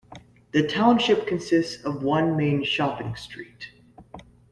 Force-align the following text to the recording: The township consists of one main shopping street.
The 0.51 0.67
township 0.67 1.27
consists 1.27 1.85
of 1.85 2.01
one 2.01 2.35
main 2.35 2.63
shopping 2.63 3.15
street. 3.15 3.67